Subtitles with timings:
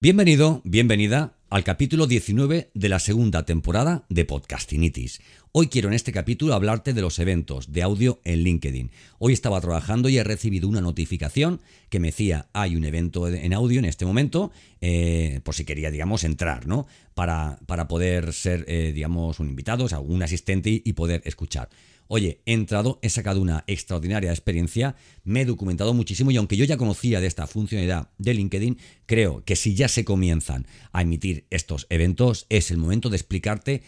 [0.00, 5.20] Bienvenido, bienvenida al capítulo 19 de la segunda temporada de Podcastinitis.
[5.50, 8.92] Hoy quiero en este capítulo hablarte de los eventos de audio en LinkedIn.
[9.18, 13.52] Hoy estaba trabajando y he recibido una notificación que me decía hay un evento en
[13.52, 16.86] audio en este momento, eh, por si quería, digamos, entrar, ¿no?
[17.14, 21.70] Para, para poder ser, eh, digamos, un invitado, o sea, un asistente y poder escuchar.
[22.08, 26.64] Oye, he entrado, he sacado una extraordinaria experiencia, me he documentado muchísimo y aunque yo
[26.64, 31.44] ya conocía de esta funcionalidad de LinkedIn, creo que si ya se comienzan a emitir
[31.50, 33.82] estos eventos, es el momento de explicarte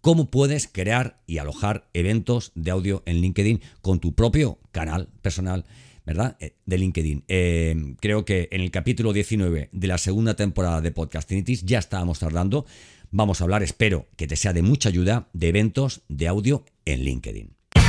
[0.00, 5.66] cómo puedes crear y alojar eventos de audio en LinkedIn con tu propio canal personal.
[6.06, 6.38] ¿verdad?
[6.40, 7.24] Eh, de LinkedIn.
[7.28, 12.18] Eh, creo que en el capítulo 19 de la segunda temporada de Podcastinitis ya estábamos
[12.18, 12.64] tardando.
[13.10, 17.04] Vamos a hablar, espero que te sea de mucha ayuda, de eventos de audio en
[17.04, 17.57] LinkedIn.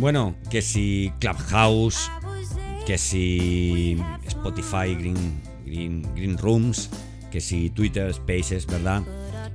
[0.00, 2.10] Bueno, que si Clubhouse,
[2.86, 6.88] que si Spotify, Green, Green, Green Rooms,
[7.30, 9.02] que si Twitter Spaces, ¿verdad?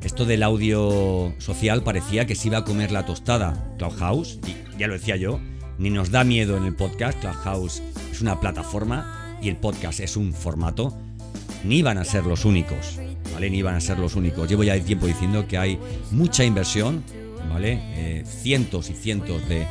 [0.03, 3.75] Esto del audio social parecía que se iba a comer la tostada.
[3.79, 5.39] Clubhouse, y ya lo decía yo,
[5.79, 7.19] ni nos da miedo en el podcast.
[7.19, 10.95] Clubhouse es una plataforma y el podcast es un formato.
[11.63, 12.99] Ni van a ser los únicos,
[13.33, 13.49] ¿vale?
[13.49, 14.47] Ni van a ser los únicos.
[14.47, 15.79] Llevo ya tiempo diciendo que hay
[16.11, 17.03] mucha inversión,
[17.49, 17.79] ¿vale?
[17.95, 19.65] Eh, cientos y cientos de,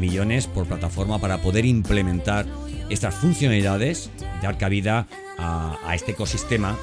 [0.00, 2.46] millones por plataforma para poder implementar
[2.88, 4.10] estas funcionalidades,
[4.42, 5.06] dar cabida
[5.38, 6.76] a este ecosistema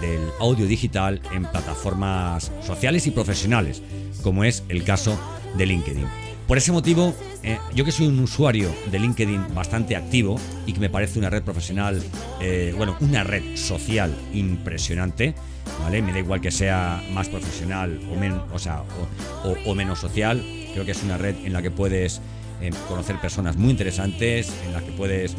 [0.00, 3.82] del audio digital en plataformas sociales y profesionales,
[4.22, 5.18] como es el caso
[5.56, 6.06] de LinkedIn.
[6.46, 7.12] Por ese motivo,
[7.42, 11.28] eh, yo que soy un usuario de LinkedIn bastante activo y que me parece una
[11.28, 12.00] red profesional,
[12.40, 15.34] eh, bueno, una red social impresionante,
[15.80, 16.02] ¿vale?
[16.02, 20.40] Me da igual que sea más profesional o, o, menos social,
[20.72, 22.20] creo que es una red en la que puedes
[22.60, 25.36] eh, conocer personas muy interesantes, en la que puedes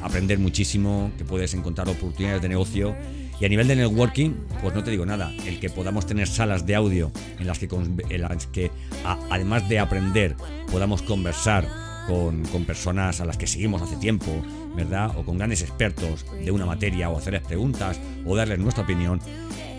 [0.00, 2.96] aprender muchísimo, que puedes encontrar oportunidades de negocio
[3.40, 6.66] y a nivel de networking, pues no te digo nada, el que podamos tener salas
[6.66, 8.70] de audio en las que,
[9.30, 10.36] además de aprender,
[10.70, 11.66] podamos conversar
[12.06, 14.30] con, personas a las que seguimos hace tiempo,
[14.76, 15.16] ¿verdad?
[15.16, 19.20] O con grandes expertos de una materia, o hacerles preguntas, o darles nuestra opinión,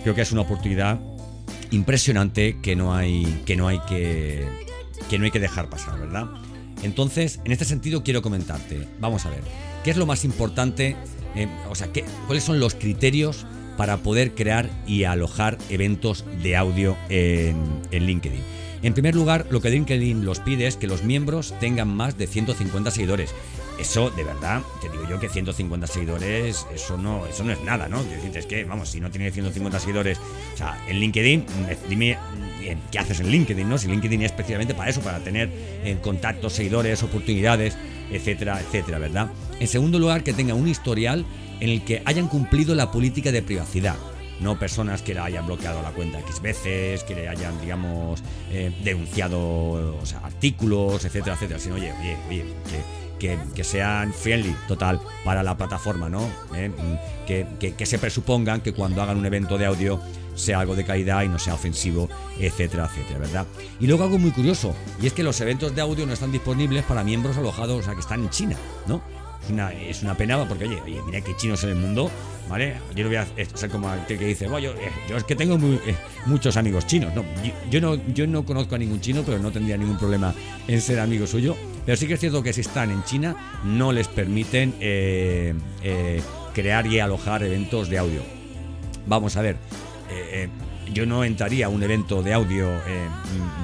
[0.02, 1.00] creo que es una oportunidad
[1.70, 4.44] impresionante que no hay que, no hay que,
[5.08, 6.26] que, no hay que dejar pasar, ¿verdad?
[6.84, 9.42] Entonces, en este sentido quiero comentarte, vamos a ver,
[9.84, 10.96] ¿qué es lo más importante
[11.36, 13.46] eh, o sea, ¿qué, ¿cuáles son los criterios
[13.78, 18.42] para poder crear y alojar eventos de audio en, LinkedIn?
[18.84, 22.28] En primer lugar, lo que LinkedIn los pide es que los miembros tengan más de
[22.28, 23.34] 150 seguidores.
[23.80, 27.88] Eso, de verdad, te digo yo que 150 seguidores, eso no, eso no es nada,
[27.88, 28.04] ¿no?
[28.34, 30.20] Es que, vamos, si no tiene 150 seguidores,
[30.54, 31.46] o sea, en LinkedIn,
[31.90, 32.18] dime
[32.92, 33.78] qué haces en LinkedIn, ¿no?
[33.78, 35.50] Si LinkedIn es especialmente para eso, para tener
[35.84, 37.78] en eh, contactos, seguidores, oportunidades,
[38.12, 39.30] etcétera, etcétera, ¿verdad?
[39.60, 41.26] En segundo lugar, que tenga un historial
[41.60, 43.96] en el que hayan cumplido la política de privacidad.
[44.40, 48.74] No personas que le hayan bloqueado la cuenta X veces, que le hayan, digamos, eh,
[48.84, 51.60] denunciado artículos, etcétera, etcétera.
[51.60, 52.46] Sino, oye, oye, oye,
[53.20, 56.28] que, sean friendly, total, para la plataforma, ¿no?
[56.56, 56.72] Eh,
[57.28, 60.02] que, que se presupongan que cuando hagan un evento de audio
[60.36, 63.48] sea algo de calidad y no sea ofensivo, etcétera, etcétera, ¿verdad?
[63.80, 66.84] Y luego algo muy curioso, y es que los eventos de audio no están disponibles
[66.84, 68.56] para miembros alojados, o sea, que están en China,
[68.88, 69.02] ¿no?
[69.44, 72.12] Es una, es una pena porque, oye, oye, mira que chinos en el mundo,
[72.48, 72.76] ¿vale?
[72.96, 75.56] Yo no voy a ser como aquel que dice, bueno, eh, yo, es que tengo
[75.56, 75.96] eh,
[76.28, 77.12] muchos amigos chinos.
[77.16, 77.26] No,
[77.72, 80.34] yo, no, yo no conozco a ningún chino, pero no tendría ningún problema
[80.68, 81.58] en ser amigo suyo.
[81.86, 85.56] Pero sí que es cierto que si están en China, no les permiten eh,
[86.54, 88.22] crear y alojar eventos de audio.
[89.08, 89.58] Vamos a ver,
[90.12, 90.50] eh,
[90.94, 93.08] yo no entraría a un evento de audio eh,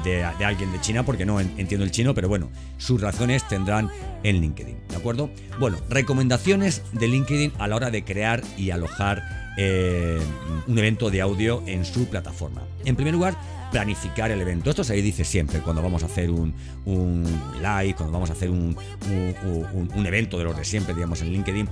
[0.04, 3.90] de, alguien de China porque no entiendo el chino, pero bueno, sus razones tendrán
[4.24, 5.30] en LinkedIn, ¿de acuerdo?
[5.60, 9.24] Bueno, recomendaciones de LinkedIn a la hora de crear y alojar
[9.58, 10.20] eh,
[10.68, 12.64] un evento de audio en su plataforma.
[12.86, 13.36] En primer lugar,
[13.72, 14.70] planificar el evento.
[14.70, 16.54] Esto se dice siempre cuando vamos a hacer un,
[16.86, 21.68] live, cuando vamos a hacer un, un evento de los de siempre, digamos, en LinkedIn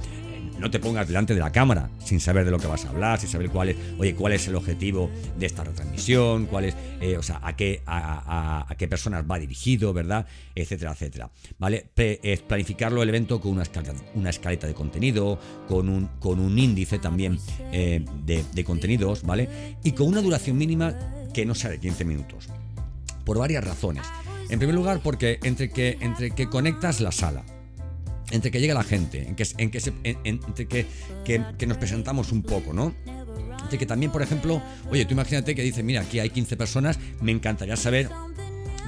[0.60, 3.20] no te pongas delante de la cámara sin saber de lo que vas a hablar,
[3.20, 7.18] sin saber cuál es, oye, cuál es el objetivo de esta retransmisión, cuál es, eh,
[7.18, 10.26] o sea, a qué, a, qué personas va dirigido, ¿verdad?
[10.54, 11.30] Etcétera, etcétera.
[11.60, 11.90] ¿Vale?
[12.48, 17.00] planificarlo el evento con una escaleta, una escaleta de contenido, con un, con un índice
[17.00, 17.38] también
[17.72, 19.78] eh, de, contenidos, ¿vale?
[19.84, 20.96] Y con una duración mínima
[21.34, 22.48] que no sea de 15 minutos.
[23.26, 24.06] Por varias razones.
[24.50, 27.44] En primer lugar, porque entre que, entre que conectas la sala,
[28.32, 30.86] entre que llega la gente, en que, en que, entre que,
[31.24, 32.94] que, nos presentamos un poco, ¿no?
[33.62, 37.00] Entre que también, por ejemplo, oye, tú imagínate que dices, mira, aquí hay 15 personas,
[37.22, 38.10] me encantaría saber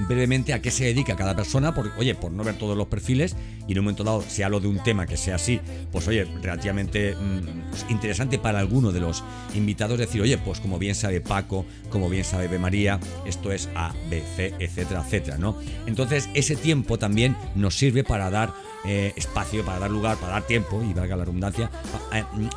[0.06, 3.34] brevemente a qué se dedica cada persona, porque, oye, por no ver todos los perfiles
[3.66, 5.60] y en un momento dado se hablo de un tema que sea así,
[5.90, 9.24] pues oye, relativamente mm, pues, interesante para alguno de los
[9.54, 12.58] invitados decir, oye, pues como bien sabe Paco, como bien sabe B.
[12.58, 15.56] María, esto es A, B, C, etcétera, etcétera, ¿no?
[15.86, 20.46] Entonces ese tiempo también nos sirve para dar eh, espacio, para dar lugar, para dar
[20.46, 21.70] tiempo, y valga la redundancia,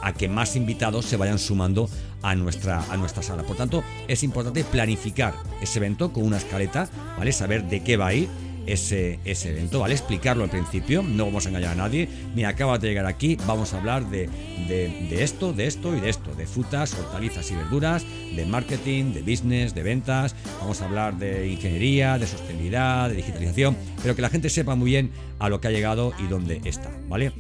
[0.01, 1.89] a, que más invitados se vayan sumando
[2.21, 3.43] a nuestra, a nuestra sala.
[3.43, 7.31] Por tanto, es importante planificar ese evento con una escaleta, ¿vale?
[7.31, 8.29] Saber de qué va a ir
[8.65, 9.93] ese, ese evento, ¿vale?
[9.93, 12.07] Explicarlo al principio, no vamos a engañar a nadie.
[12.35, 14.29] Mira, acabas de llegar aquí, vamos a hablar de,
[14.67, 18.05] de, esto, de esto y de esto, de frutas, hortalizas y verduras,
[18.35, 23.75] de marketing, de business, de ventas, vamos a hablar de ingeniería, de sostenibilidad, de digitalización,
[24.01, 26.91] pero que la gente sepa muy bien a lo que ha llegado y dónde está,
[27.07, 27.31] ¿vale?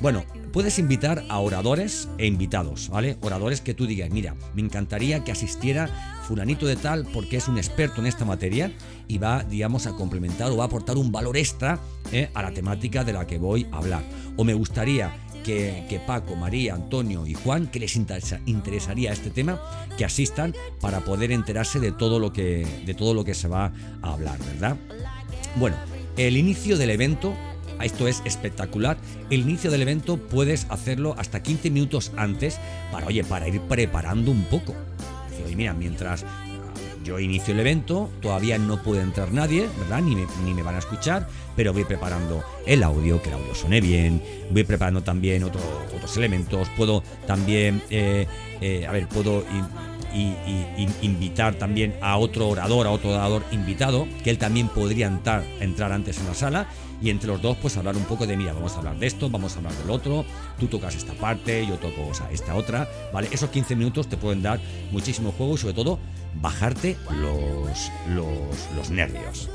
[0.00, 3.16] Bueno, puedes invitar a oradores e invitados, ¿vale?
[3.20, 7.58] Oradores que tú digas, mira, me encantaría que asistiera fulanito de tal porque es un
[7.58, 8.72] experto en esta materia
[9.08, 11.78] y va, digamos, a complementar o va a aportar un valor extra
[12.12, 12.30] ¿eh?
[12.34, 14.04] a la temática de la que voy a hablar.
[14.36, 15.12] O me gustaría
[15.42, 19.60] que, Paco, María, Antonio y Juan, que les interesaría este tema,
[19.96, 23.72] que asistan para poder enterarse de todo lo que, de todo lo que se va
[24.02, 24.76] a hablar, ¿verdad?
[25.56, 25.76] Bueno,
[26.16, 27.34] el inicio del evento
[27.84, 28.96] esto es espectacular.
[29.30, 32.58] El inicio del evento puedes hacerlo hasta 15 minutos antes
[32.92, 34.74] para, oye, para ir preparando un poco.
[35.44, 36.24] Oye, mira, mientras
[37.04, 40.02] yo inicio el evento, todavía no puede entrar nadie, ¿verdad?
[40.02, 43.54] Ni me, ni me van a escuchar, pero voy preparando el audio, que el audio
[43.54, 48.26] suene bien, voy preparando también otros elementos, puedo también, eh,
[48.60, 49.44] eh, a ver, puedo
[51.02, 55.92] invitar también a otro orador, a otro orador invitado, que él también podría entrar, entrar
[55.92, 56.66] antes en la sala
[57.02, 59.30] y entre los dos pues hablar un poco de, mira, vamos a hablar de esto,
[59.30, 60.24] vamos a hablar del otro,
[60.58, 63.28] tú tocas esta parte, yo toco esta otra, ¿vale?
[63.32, 64.60] Esos 15 minutos te pueden dar
[64.90, 65.98] muchísimo juego y sobre todo
[66.40, 67.90] bajarte los,
[68.76, 69.48] los nervios.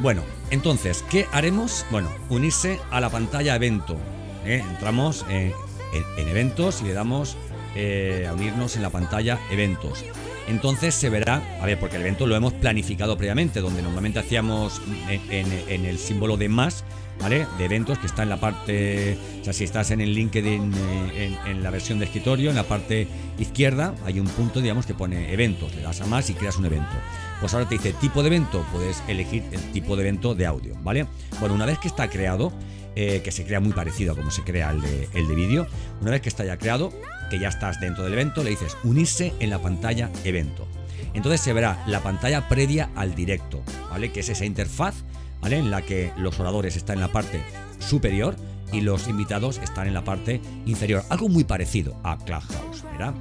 [0.00, 1.84] Bueno, entonces, ¿qué haremos?
[1.90, 3.96] Bueno, unirse a la pantalla evento.
[4.44, 4.62] ¿eh?
[4.70, 5.52] Entramos en,
[6.16, 7.36] eventos y le damos
[7.74, 10.04] eh, a unirnos en la pantalla eventos.
[10.46, 14.80] Entonces se verá, a ver, porque el evento lo hemos planificado previamente, donde normalmente hacíamos
[15.08, 16.84] en, el símbolo de más,
[17.20, 17.46] ¿vale?
[17.56, 20.72] De eventos que está en la parte, o sea, si estás en el LinkedIn
[21.14, 24.94] eh, en, la versión de escritorio, en la parte izquierda hay un punto, digamos, que
[24.94, 26.92] pone eventos, le das a más y creas un evento.
[27.40, 30.74] Pues ahora te dice tipo de evento, puedes elegir el tipo de evento de audio,
[30.82, 31.06] ¿vale?
[31.40, 32.52] Bueno, una vez que está creado,
[32.96, 35.66] eh, que se crea muy parecido a como se crea el de, el de vídeo,
[36.00, 36.92] una vez que está ya creado,
[37.30, 40.66] que ya estás dentro del evento, le dices unirse en la pantalla evento.
[41.14, 44.12] Entonces se verá la pantalla previa al directo, ¿vale?
[44.12, 45.04] Que es esa interfaz,
[45.42, 47.42] En la que los oradores están en la parte
[47.78, 48.36] superior
[48.70, 51.02] y los invitados están en la parte inferior.
[51.08, 53.14] Algo muy parecido a Clubhouse, ¿verdad?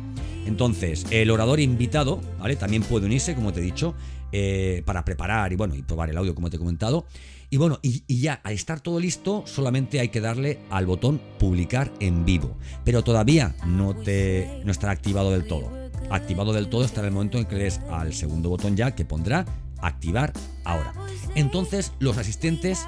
[0.45, 2.57] Entonces, el orador invitado, ¿vale?
[2.57, 3.95] También puede unirse, como te he dicho,
[4.33, 7.05] eh, para preparar y bueno, y probar el audio, como te he comentado.
[7.49, 11.93] Y bueno, y, ya al estar todo listo, solamente hay que darle al botón publicar
[12.01, 12.57] en vivo.
[12.83, 15.71] Pero todavía no, te, no estará activado del todo.
[16.09, 19.05] Activado del todo estará el momento en que le des al segundo botón ya que
[19.05, 19.45] pondrá
[19.81, 20.93] activar ahora.
[21.35, 22.85] Entonces los asistentes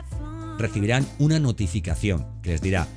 [0.58, 2.88] recibirán una notificación que les dirá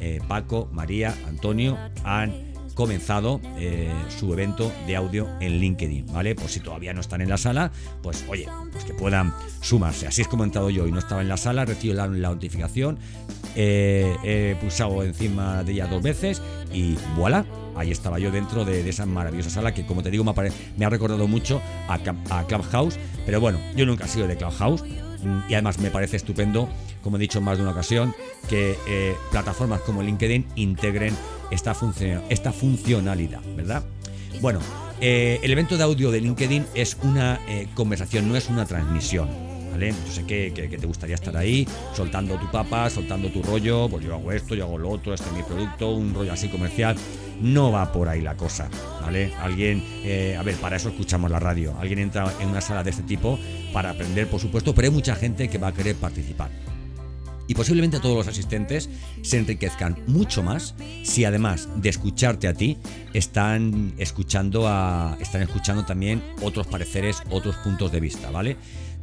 [0.00, 6.34] eh, Paco, María, Antonio han comenzado eh, su evento de audio en LinkedIn, ¿vale?
[6.34, 7.70] Por si todavía no están en la sala,
[8.02, 10.06] pues oye, pues que puedan sumarse.
[10.06, 12.98] Así es como he entrado yo y no estaba en la sala, recibo la, notificación,
[13.54, 18.88] eh, he pulsado encima de ella dos veces y voilà, ahí estaba yo dentro de,
[18.88, 21.98] esa maravillosa sala que como te digo me ha, recordado mucho a,
[22.46, 24.84] Clubhouse, pero bueno, yo nunca he sido de Clubhouse,
[25.24, 26.68] Mm, y además me parece estupendo,
[27.02, 28.14] como he dicho en más de una ocasión,
[28.48, 31.14] que eh, plataformas como LinkedIn integren
[31.50, 31.74] esta,
[32.28, 33.82] esta funcionalidad, ¿verdad?
[34.40, 34.60] Bueno,
[35.00, 39.28] eh, el evento de audio de LinkedIn es una eh, conversación, no es una transmisión.
[39.70, 39.92] ¿Vale?
[40.06, 41.66] Yo sé que, te gustaría estar ahí,
[41.96, 45.28] soltando tu papa, soltando tu rollo, pues yo hago esto, yo hago lo otro, este
[45.30, 46.94] es mi producto, un rollo así comercial.
[47.40, 48.68] No va por ahí la cosa,
[49.02, 49.32] ¿vale?
[49.40, 49.82] Alguien,
[50.38, 51.76] a ver, para eso escuchamos la radio.
[51.78, 53.38] Alguien entra en una sala de este tipo
[53.72, 56.50] para aprender, por supuesto, pero hay mucha gente que va a querer participar
[57.46, 58.88] y posiblemente todos los asistentes
[59.22, 62.78] se enriquezcan mucho más si además de escucharte a ti
[63.12, 68.56] están escuchando a están escuchando también otros pareceres, otros puntos de vista, ¿vale?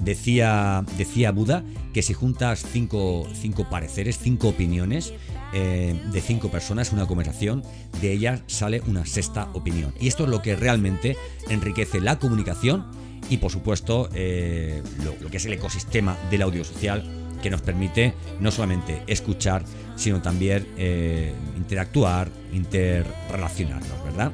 [0.03, 5.13] Decía, decía Buda que si juntas cinco, cinco pareceres, cinco opiniones
[5.53, 7.63] eh, de cinco personas, una conversación,
[8.01, 9.93] de ellas sale una sexta opinión.
[9.99, 11.17] Y esto es lo que realmente
[11.49, 12.87] enriquece la comunicación
[13.29, 17.03] y por supuesto eh, lo, lo que es el ecosistema del audio social
[17.41, 19.63] que nos permite no solamente escuchar,
[19.95, 24.31] sino también eh, interactuar, interrelacionarnos, ¿verdad?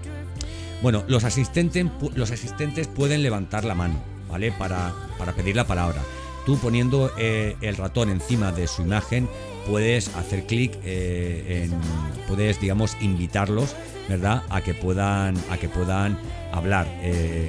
[0.81, 1.85] Bueno, los asistentes,
[2.15, 3.95] los asistentes pueden levantar la mano,
[4.29, 4.51] ¿vale?
[4.51, 6.01] Para, para pedir la palabra.
[6.45, 9.27] Tú poniendo eh, el ratón encima de su imagen,
[9.67, 11.69] puedes hacer clic eh,
[12.27, 13.75] puedes, digamos, invitarlos,
[14.07, 14.43] ¿verdad?
[14.49, 16.17] A que puedan, a que puedan
[16.53, 16.87] hablar.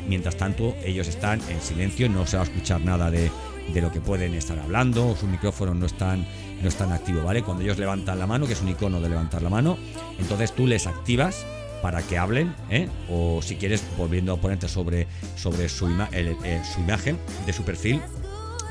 [0.09, 3.31] mientras tanto, ellos están en silencio, no se va a escuchar nada de,
[3.73, 6.27] de lo que pueden estar hablando, o su micrófono no están,
[6.63, 7.43] no están activo, ¿vale?
[7.43, 9.77] Cuando ellos levantan la mano, que es un icono de levantar la mano,
[10.19, 11.47] entonces tú les activas
[11.83, 12.89] para que hablen, ¿eh?
[13.09, 15.07] o si quieres, volviendo a ponerte sobre,
[15.37, 18.01] sobre su, eh, su imagen de su perfil,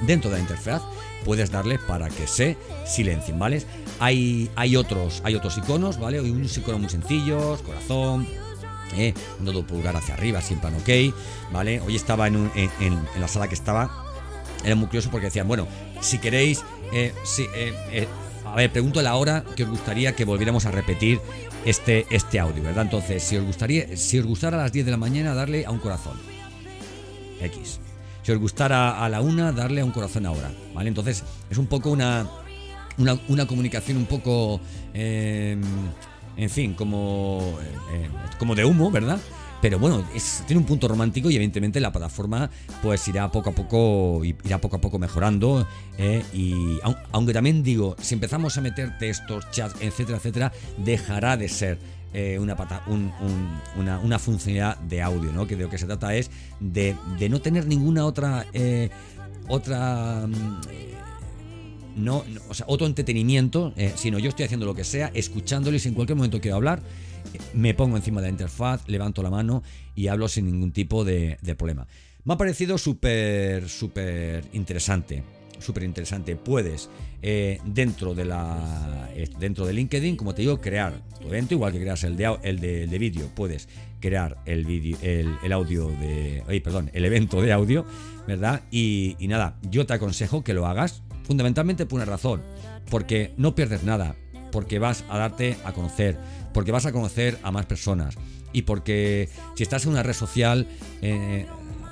[0.02, 0.82] dentro de la interfaz,
[1.24, 3.64] puedes darle para que se silencien, ¿vale?
[4.00, 6.20] Hay, hay, otros, hay otros iconos, ¿vale?
[6.20, 8.28] Hay unos iconos muy sencillos, corazón,
[8.96, 9.14] ¿eh?
[9.40, 11.16] un dedo pulgar hacia arriba, siempre en ok,
[11.52, 11.80] ¿vale?
[11.82, 14.07] Hoy estaba en, en la sala que estaba
[14.64, 15.68] era muy curioso porque decían, bueno,
[16.02, 17.14] si queréis, eh,
[17.56, 18.08] eh, eh,
[18.46, 21.20] a ver, pregunto la hora que os gustaría que volviéramos a repetir
[21.66, 22.86] este, este audio, ¿verdad?
[22.86, 25.72] Entonces, si os gustaría, si os gustara a las 10 de la mañana, darle a
[25.72, 26.18] un corazón.
[27.42, 27.80] X.
[28.24, 30.90] Si os gustara a la una, darle a un corazón ahora, ¿vale?
[30.90, 32.28] Entonces, es un poco una,
[32.98, 34.60] una, comunicación un poco,
[34.94, 37.58] en fin, como,
[38.38, 39.20] como de humo, ¿verdad?
[39.62, 40.04] Pero bueno,
[40.46, 42.50] tiene un punto romántico y evidentemente la plataforma
[42.82, 45.68] pues irá poco a poco, irá poco a poco mejorando.
[45.98, 46.80] Eh, y
[47.12, 51.80] aunque también digo, si empezamos a meter textos, chats, etcétera, etcétera, dejará de ser
[52.14, 52.56] eh, una,
[53.76, 55.46] una, una, funcionalidad de audio, ¿no?
[55.46, 56.96] Que de lo que se trata es de,
[57.30, 58.90] no tener ninguna otra eh,
[59.48, 60.28] otra
[61.98, 66.16] no, o sea, otro entretenimiento, sino yo estoy haciendo lo que sea, si en cualquier
[66.16, 66.82] momento quiero hablar,
[67.54, 69.64] me pongo encima de la interfaz, levanto la mano
[69.96, 71.88] y hablo sin ningún tipo de, problema.
[72.24, 75.24] Me ha parecido súper, súper interesante.
[75.60, 76.36] Súper interesante.
[76.36, 76.88] Puedes,
[77.24, 81.74] eh, dentro, de la, eh, dentro de LinkedIn, como te digo, crear tu evento, igual
[81.74, 83.68] que creas el de, el de, vídeo, puedes
[84.00, 86.62] crear el, vídeo, el, audio de.
[86.64, 87.88] perdón, el evento de audio,
[88.28, 88.62] ¿verdad?
[88.70, 92.42] Y nada, yo te aconsejo que lo hagas fundamentalmente por una razón.
[92.90, 94.16] Porque no pierdes nada,
[94.52, 96.18] porque vas a darte a conocer,
[96.54, 98.16] porque vas a conocer a más personas
[98.54, 100.68] y porque si estás en una red social
[101.02, 101.46] eh,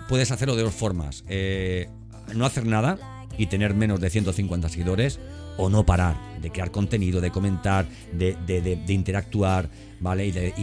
[0.08, 1.24] puedes hacerlo de dos formas.
[1.28, 1.90] Eh,
[2.34, 2.98] no hacer nada
[3.38, 5.20] y tener menos de 150 seguidores
[5.58, 9.70] o no parar de crear contenido, de comentar, de, interactuar,
[10.00, 10.28] ¿vale?
[10.28, 10.54] Y de,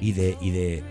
[0.00, 0.82] y, de,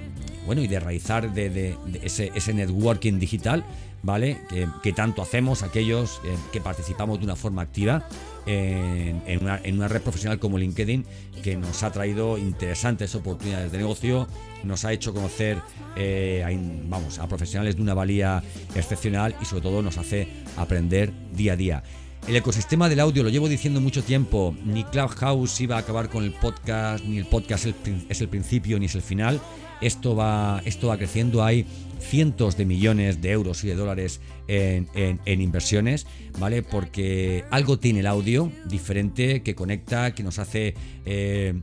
[0.45, 3.63] bueno, y de realizar de, ese, ese networking digital,
[4.01, 4.39] ¿vale?
[4.81, 8.07] Que, tanto hacemos aquellos eh, que participamos de una forma activa
[8.45, 11.05] en, una, red profesional como LinkedIn
[11.43, 14.27] que nos ha traído interesantes oportunidades de negocio,
[14.63, 15.59] nos ha hecho conocer
[15.95, 16.43] eh,
[16.87, 18.43] vamos, a profesionales de una valía
[18.75, 21.83] excepcional y sobre todo nos hace aprender día a día.
[22.27, 26.23] El ecosistema del audio, lo llevo diciendo mucho tiempo, ni Clubhouse iba a acabar con
[26.23, 27.65] el podcast, ni el podcast
[28.09, 29.41] es el principio ni es el final.
[29.81, 31.65] Esto va, esto va creciendo, hay
[31.99, 36.05] cientos de millones de euros y de dólares en, inversiones,
[36.37, 36.63] ¿vale?
[36.63, 40.75] Porque algo tiene el audio diferente que conecta, que nos hace...
[41.05, 41.59] Eh,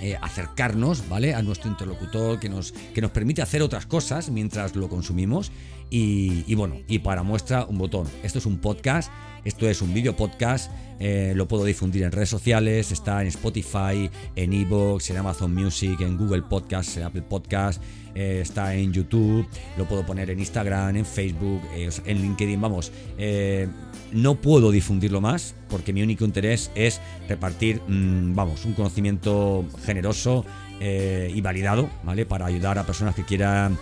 [0.00, 1.34] eh, acercarnos, ¿vale?
[1.34, 5.50] A nuestro interlocutor, que nos, que nos permite hacer otras cosas mientras lo consumimos.
[5.90, 8.06] Y, bueno, y para muestra un botón.
[8.22, 9.10] Esto es un podcast,
[9.44, 14.10] esto es un video podcast, eh, lo puedo difundir en redes sociales, está en Spotify,
[14.36, 17.82] en Evox, en Amazon Music, en Google Podcast, en Apple Podcast,
[18.14, 22.90] eh, está en YouTube, lo puedo poner en Instagram, en Facebook, eh, en LinkedIn, vamos.
[23.16, 23.68] Eh,
[24.12, 30.44] no puedo difundirlo más porque mi único interés es repartir, mm, vamos, un conocimiento generoso
[30.80, 32.26] eh, y validado, ¿vale?
[32.26, 33.78] Para ayudar a personas que quieran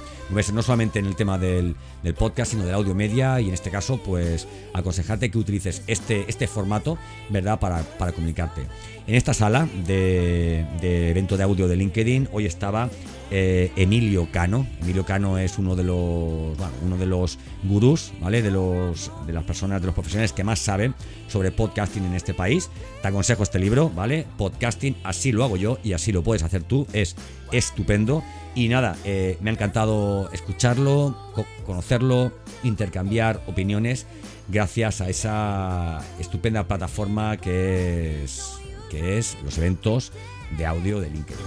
[0.52, 1.76] no solamente en el tema del,
[2.18, 6.46] podcast, sino del audio media y en este caso, pues aconsejarte que utilices este, este
[6.46, 6.98] formato,
[7.30, 7.58] ¿verdad?
[7.58, 8.62] Para, para comunicarte.
[9.06, 10.64] En esta sala de,
[11.10, 12.90] evento de audio de LinkedIn, hoy estaba
[13.30, 14.66] eh, Emilio Cano.
[14.82, 18.42] Emilio Cano es uno de los, uno de los gurús, ¿vale?
[18.42, 20.94] De, los, de las personas, de los profesionales que más saben
[21.28, 22.70] sobre podcasting en este país.
[23.02, 24.26] Te aconsejo este libro, ¿vale?
[24.36, 26.85] Podcasting, así lo hago yo y así lo puedes hacer tú.
[26.92, 27.16] Es
[27.52, 28.22] estupendo.
[28.54, 31.14] Y nada, eh, me ha encantado escucharlo,
[31.66, 34.06] conocerlo, intercambiar opiniones
[34.48, 38.52] gracias a esa estupenda plataforma que es,
[38.90, 40.12] que es los eventos
[40.56, 41.44] de audio de LinkedIn.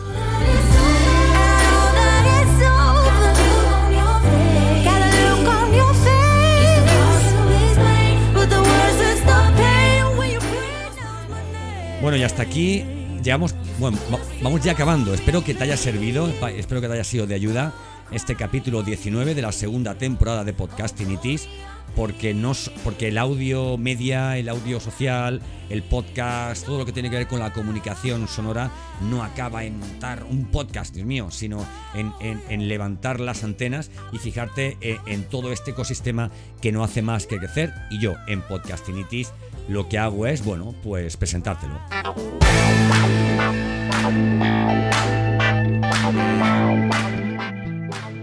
[12.01, 12.85] Bueno, y hasta aquí
[13.21, 13.97] llegamos, bueno,
[14.41, 15.13] vamos ya acabando.
[15.13, 17.73] Espero que te haya servido, espero que te haya sido de ayuda
[18.11, 21.47] este capítulo 19 de la segunda temporada de Podcasting Itis,
[21.95, 27.09] porque, no, porque el audio media, el audio social, el podcast, todo lo que tiene
[27.09, 28.71] que ver con la comunicación sonora,
[29.09, 34.77] no acaba en montar un podcast, Dios mío, sino en, levantar las antenas y fijarte
[34.81, 37.73] en, en, todo este ecosistema que no hace más que crecer.
[37.89, 39.31] Y yo, en Podcasting Itis,
[39.67, 41.79] lo que hago es, bueno, pues presentártelo.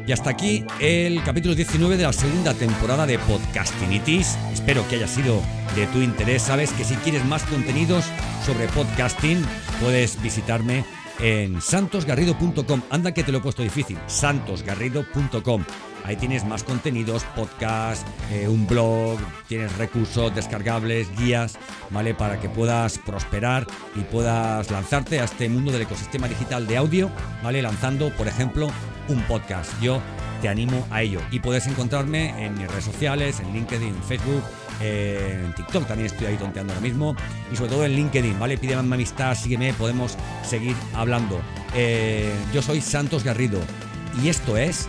[0.06, 4.38] Y hasta aquí el capítulo 19 de la segunda temporada de Podcastinitis.
[4.52, 5.42] Espero que haya sido
[5.74, 6.42] de tu interés.
[6.42, 8.04] Sabes que si quieres más contenidos
[8.44, 9.44] sobre podcasting,
[9.80, 10.84] puedes visitarme
[11.18, 12.82] en santosgarrido.com.
[12.88, 13.98] Anda que te lo he puesto difícil.
[14.06, 15.64] santosgarrido.com.
[16.06, 21.58] Ahí tienes más contenidos, podcast, eh, un blog, tienes recursos descargables, guías,
[21.90, 22.14] ¿vale?
[22.14, 27.10] Para que puedas prosperar y puedas lanzarte a este mundo del ecosistema digital de audio,
[27.42, 27.60] ¿vale?
[27.60, 28.68] Lanzando, por ejemplo,
[29.08, 29.72] un podcast.
[29.82, 30.00] Yo
[30.40, 31.20] te animo a ello.
[31.32, 34.44] Y puedes encontrarme en mis redes sociales, en LinkedIn, en Facebook,
[34.80, 37.16] en TikTok también estoy ahí tonteando ahora mismo.
[37.52, 38.58] Y sobre todo en LinkedIn, ¿vale?
[38.58, 41.40] Pídeme amistad, sígueme, podemos seguir hablando.
[41.74, 43.58] Eh, yo soy Santos Garrido
[44.22, 44.88] y esto es